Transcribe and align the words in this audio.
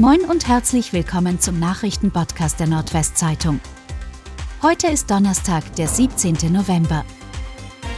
Moin 0.00 0.22
und 0.22 0.48
herzlich 0.48 0.92
willkommen 0.92 1.38
zum 1.38 1.60
Nachrichtenpodcast 1.60 2.58
der 2.58 2.66
Nordwestzeitung. 2.66 3.60
Heute 4.60 4.88
ist 4.88 5.08
Donnerstag, 5.08 5.76
der 5.76 5.86
17. 5.86 6.36
November. 6.50 7.04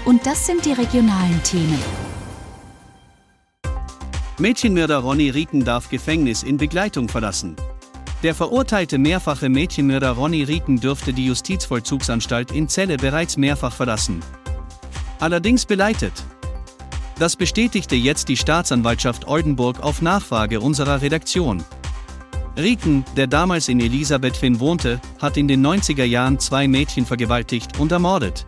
Und 0.04 0.26
das 0.26 0.44
sind 0.44 0.66
die 0.66 0.72
regionalen 0.72 1.42
Themen. 1.42 1.78
Mädchenmörder 4.36 4.98
Ronny 4.98 5.30
Rieken 5.30 5.64
darf 5.64 5.88
Gefängnis 5.88 6.42
in 6.42 6.58
Begleitung 6.58 7.08
verlassen. 7.08 7.56
Der 8.22 8.34
verurteilte 8.34 8.98
mehrfache 8.98 9.48
Mädchenmörder 9.48 10.10
Ronny 10.10 10.42
Rieken 10.42 10.78
dürfte 10.78 11.14
die 11.14 11.24
Justizvollzugsanstalt 11.24 12.52
in 12.52 12.68
Celle 12.68 12.98
bereits 12.98 13.38
mehrfach 13.38 13.72
verlassen. 13.72 14.20
Allerdings 15.18 15.64
beleitet. 15.64 16.12
Das 17.18 17.36
bestätigte 17.36 17.96
jetzt 17.96 18.28
die 18.28 18.36
Staatsanwaltschaft 18.36 19.26
Oldenburg 19.26 19.82
auf 19.82 20.02
Nachfrage 20.02 20.60
unserer 20.60 21.00
Redaktion. 21.00 21.64
Rieken, 22.56 23.04
der 23.16 23.26
damals 23.26 23.68
in 23.68 23.80
Elisabethfinn 23.80 24.60
wohnte, 24.60 25.00
hat 25.20 25.36
in 25.36 25.46
den 25.46 25.64
90er 25.64 26.04
Jahren 26.04 26.38
zwei 26.38 26.66
Mädchen 26.66 27.04
vergewaltigt 27.04 27.78
und 27.78 27.92
ermordet. 27.92 28.46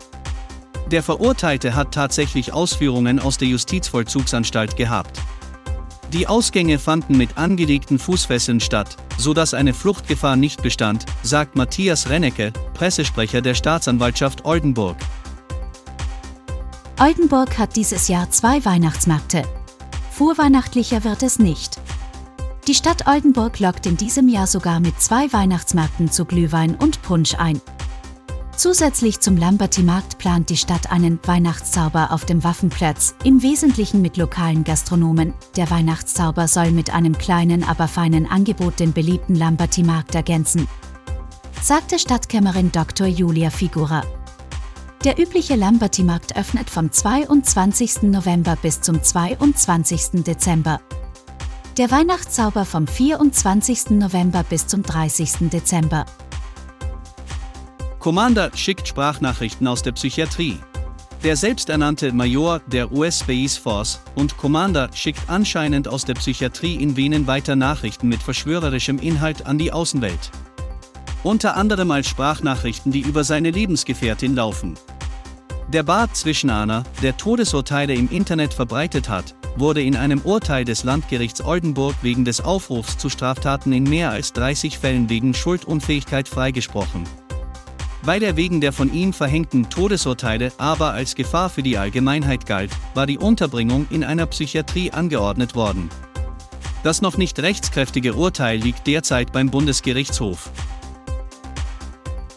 Der 0.89 1.03
Verurteilte 1.03 1.75
hat 1.75 1.93
tatsächlich 1.93 2.51
Ausführungen 2.51 3.19
aus 3.19 3.37
der 3.37 3.47
Justizvollzugsanstalt 3.49 4.75
gehabt. 4.75 5.21
Die 6.11 6.25
Ausgänge 6.25 6.79
fanden 6.79 7.17
mit 7.17 7.37
angelegten 7.37 7.99
Fußfesseln 7.99 8.59
statt, 8.59 8.97
so 9.19 9.35
dass 9.35 9.53
eine 9.53 9.75
Fluchtgefahr 9.75 10.35
nicht 10.35 10.63
bestand, 10.63 11.05
sagt 11.21 11.55
Matthias 11.55 12.09
Rennecke, 12.09 12.51
Pressesprecher 12.73 13.41
der 13.41 13.53
Staatsanwaltschaft 13.53 14.43
Oldenburg. 14.45 14.97
Oldenburg 16.99 17.59
hat 17.59 17.75
dieses 17.75 18.07
Jahr 18.07 18.31
zwei 18.31 18.65
Weihnachtsmärkte. 18.65 19.43
Vorweihnachtlicher 20.11 21.03
wird 21.03 21.21
es 21.21 21.37
nicht. 21.37 21.79
Die 22.69 22.75
Stadt 22.75 23.07
Oldenburg 23.07 23.59
lockt 23.59 23.87
in 23.87 23.97
diesem 23.97 24.29
Jahr 24.29 24.45
sogar 24.45 24.79
mit 24.79 25.01
zwei 25.01 25.33
Weihnachtsmärkten 25.33 26.11
zu 26.11 26.23
Glühwein 26.23 26.75
und 26.75 27.01
Punsch 27.01 27.33
ein. 27.33 27.59
Zusätzlich 28.55 29.19
zum 29.21 29.37
Lamberti-Markt 29.37 30.19
plant 30.19 30.51
die 30.51 30.55
Stadt 30.55 30.91
einen 30.91 31.17
Weihnachtszauber 31.25 32.11
auf 32.11 32.25
dem 32.25 32.43
Waffenplatz, 32.43 33.15
im 33.23 33.41
Wesentlichen 33.41 34.03
mit 34.03 34.17
lokalen 34.17 34.63
Gastronomen. 34.63 35.33
Der 35.55 35.71
Weihnachtszauber 35.71 36.47
soll 36.47 36.69
mit 36.69 36.93
einem 36.93 37.17
kleinen, 37.17 37.63
aber 37.63 37.87
feinen 37.87 38.29
Angebot 38.29 38.79
den 38.79 38.93
beliebten 38.93 39.33
Lamberti-Markt 39.33 40.13
ergänzen, 40.13 40.67
sagte 41.63 41.97
Stadtkämmerin 41.97 42.71
Dr. 42.71 43.07
Julia 43.07 43.49
Figura. 43.49 44.03
Der 45.03 45.17
übliche 45.17 45.55
Lamberti-Markt 45.55 46.37
öffnet 46.37 46.69
vom 46.69 46.91
22. 46.91 48.03
November 48.03 48.55
bis 48.61 48.79
zum 48.81 49.01
22. 49.01 50.23
Dezember 50.23 50.79
der 51.77 51.91
Weihnachtszauber 51.91 52.65
vom 52.65 52.87
24. 52.87 53.91
November 53.91 54.43
bis 54.43 54.67
zum 54.67 54.83
30. 54.83 55.49
Dezember. 55.49 56.05
Commander 57.99 58.51
schickt 58.55 58.87
Sprachnachrichten 58.87 59.67
aus 59.67 59.81
der 59.81 59.91
Psychiatrie. 59.91 60.57
Der 61.23 61.35
selbsternannte 61.35 62.13
Major 62.13 62.59
der 62.67 62.91
US 62.93 63.19
Space 63.19 63.57
Force 63.57 63.99
und 64.15 64.37
Commander 64.37 64.89
schickt 64.93 65.29
anscheinend 65.29 65.87
aus 65.89 66.05
der 66.05 66.13
Psychiatrie 66.13 66.75
in 66.75 66.95
Venen 66.95 67.27
weiter 67.27 67.57
Nachrichten 67.57 68.07
mit 68.07 68.23
verschwörerischem 68.23 68.99
Inhalt 68.99 69.45
an 69.45 69.57
die 69.57 69.73
Außenwelt. 69.73 70.31
Unter 71.23 71.57
anderem 71.57 71.91
als 71.91 72.07
Sprachnachrichten, 72.07 72.93
die 72.93 73.01
über 73.01 73.25
seine 73.25 73.51
Lebensgefährtin 73.51 74.33
laufen. 74.33 74.77
Der 75.67 75.83
Bart 75.83 76.15
Zwischenahner, 76.15 76.83
der 77.01 77.17
Todesurteile 77.17 77.93
im 77.93 78.09
Internet 78.09 78.53
verbreitet 78.53 79.09
hat, 79.09 79.35
wurde 79.59 79.81
in 79.81 79.95
einem 79.95 80.21
Urteil 80.21 80.65
des 80.65 80.83
Landgerichts 80.83 81.43
Oldenburg 81.43 81.95
wegen 82.01 82.25
des 82.25 82.41
Aufrufs 82.41 82.97
zu 82.97 83.09
Straftaten 83.09 83.73
in 83.73 83.83
mehr 83.83 84.11
als 84.11 84.33
30 84.33 84.77
Fällen 84.77 85.09
wegen 85.09 85.33
Schuldunfähigkeit 85.33 86.27
freigesprochen. 86.27 87.03
Weil 88.01 88.23
er 88.23 88.37
wegen 88.37 88.61
der 88.61 88.71
von 88.71 88.93
ihm 88.93 89.13
verhängten 89.13 89.69
Todesurteile 89.69 90.51
aber 90.57 90.91
als 90.91 91.15
Gefahr 91.15 91.49
für 91.49 91.63
die 91.63 91.77
Allgemeinheit 91.77 92.45
galt, 92.45 92.71
war 92.93 93.05
die 93.05 93.17
Unterbringung 93.17 93.87
in 93.89 94.03
einer 94.03 94.25
Psychiatrie 94.25 94.91
angeordnet 94.91 95.55
worden. 95.55 95.89
Das 96.83 97.01
noch 97.01 97.17
nicht 97.17 97.39
rechtskräftige 97.39 98.13
Urteil 98.13 98.57
liegt 98.57 98.87
derzeit 98.87 99.33
beim 99.33 99.51
Bundesgerichtshof. 99.51 100.49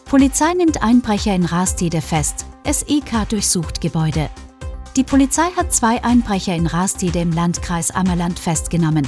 Polizei 0.05 0.53
nimmt 0.53 0.83
Einbrecher 0.83 1.33
in 1.33 1.45
Rastede 1.45 2.01
fest, 2.01 2.45
SEK 2.69 3.29
durchsucht 3.29 3.81
Gebäude. 3.81 4.29
Die 4.95 5.03
Polizei 5.03 5.49
hat 5.57 5.73
zwei 5.73 6.03
Einbrecher 6.03 6.55
in 6.55 6.67
Rastede 6.67 7.19
im 7.19 7.31
Landkreis 7.31 7.89
Ammerland 7.89 8.37
festgenommen. 8.37 9.07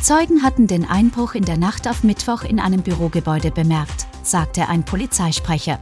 Zeugen 0.00 0.44
hatten 0.44 0.68
den 0.68 0.88
Einbruch 0.88 1.34
in 1.34 1.44
der 1.44 1.56
Nacht 1.56 1.88
auf 1.88 2.04
Mittwoch 2.04 2.44
in 2.44 2.60
einem 2.60 2.82
Bürogebäude 2.82 3.50
bemerkt, 3.50 4.06
sagte 4.22 4.68
ein 4.68 4.84
Polizeisprecher. 4.84 5.80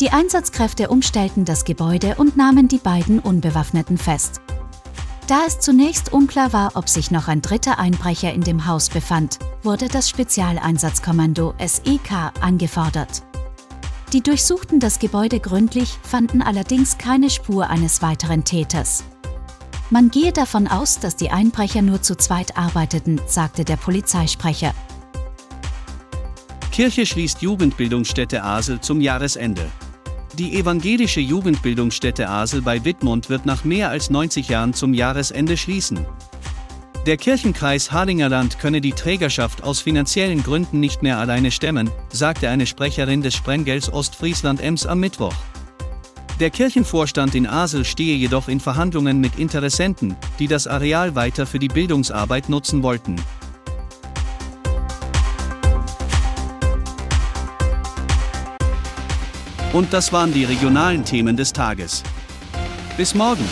Die 0.00 0.10
Einsatzkräfte 0.10 0.88
umstellten 0.88 1.44
das 1.44 1.64
Gebäude 1.64 2.14
und 2.14 2.36
nahmen 2.36 2.68
die 2.68 2.78
beiden 2.78 3.18
Unbewaffneten 3.18 3.98
fest. 3.98 4.40
Da 5.26 5.40
es 5.46 5.60
zunächst 5.60 6.10
unklar 6.10 6.54
war, 6.54 6.76
ob 6.76 6.88
sich 6.88 7.10
noch 7.10 7.28
ein 7.28 7.42
dritter 7.42 7.78
Einbrecher 7.78 8.32
in 8.32 8.40
dem 8.40 8.64
Haus 8.64 8.88
befand, 8.88 9.38
wurde 9.62 9.88
das 9.88 10.08
Spezialeinsatzkommando 10.08 11.52
SEK 11.58 12.32
angefordert. 12.40 13.27
Die 14.12 14.22
durchsuchten 14.22 14.80
das 14.80 14.98
Gebäude 14.98 15.38
gründlich, 15.38 15.90
fanden 16.02 16.40
allerdings 16.40 16.96
keine 16.96 17.28
Spur 17.28 17.68
eines 17.68 18.00
weiteren 18.00 18.42
Täters. 18.42 19.04
Man 19.90 20.10
gehe 20.10 20.32
davon 20.32 20.66
aus, 20.66 20.98
dass 20.98 21.16
die 21.16 21.30
Einbrecher 21.30 21.82
nur 21.82 22.00
zu 22.00 22.14
zweit 22.14 22.56
arbeiteten, 22.56 23.20
sagte 23.26 23.64
der 23.64 23.76
Polizeisprecher. 23.76 24.74
Kirche 26.72 27.04
schließt 27.04 27.42
Jugendbildungsstätte 27.42 28.42
Asel 28.42 28.80
zum 28.80 29.00
Jahresende. 29.00 29.66
Die 30.38 30.56
evangelische 30.56 31.20
Jugendbildungsstätte 31.20 32.28
Asel 32.28 32.62
bei 32.62 32.84
Wittmund 32.84 33.28
wird 33.28 33.44
nach 33.44 33.64
mehr 33.64 33.90
als 33.90 34.08
90 34.08 34.48
Jahren 34.48 34.72
zum 34.72 34.94
Jahresende 34.94 35.56
schließen. 35.56 36.06
Der 37.08 37.16
Kirchenkreis 37.16 37.90
Harlingerland 37.90 38.58
könne 38.58 38.82
die 38.82 38.92
Trägerschaft 38.92 39.62
aus 39.64 39.80
finanziellen 39.80 40.42
Gründen 40.42 40.78
nicht 40.78 41.02
mehr 41.02 41.16
alleine 41.16 41.50
stemmen, 41.50 41.90
sagte 42.10 42.50
eine 42.50 42.66
Sprecherin 42.66 43.22
des 43.22 43.34
Sprengels 43.34 43.90
Ostfriesland-Ems 43.90 44.84
am 44.84 45.00
Mittwoch. 45.00 45.32
Der 46.38 46.50
Kirchenvorstand 46.50 47.34
in 47.34 47.46
Asel 47.46 47.86
stehe 47.86 48.14
jedoch 48.14 48.48
in 48.48 48.60
Verhandlungen 48.60 49.22
mit 49.22 49.38
Interessenten, 49.38 50.16
die 50.38 50.48
das 50.48 50.66
Areal 50.66 51.14
weiter 51.14 51.46
für 51.46 51.58
die 51.58 51.68
Bildungsarbeit 51.68 52.50
nutzen 52.50 52.82
wollten. 52.82 53.16
Und 59.72 59.94
das 59.94 60.12
waren 60.12 60.34
die 60.34 60.44
regionalen 60.44 61.06
Themen 61.06 61.38
des 61.38 61.54
Tages. 61.54 62.02
Bis 62.98 63.14
morgen! 63.14 63.48